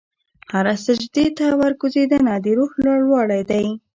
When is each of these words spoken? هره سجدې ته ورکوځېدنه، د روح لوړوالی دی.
هره 0.53 0.75
سجدې 0.85 1.25
ته 1.37 1.45
ورکوځېدنه، 1.61 2.33
د 2.43 2.45
روح 2.57 2.71
لوړوالی 2.85 3.41
دی. 3.51 3.67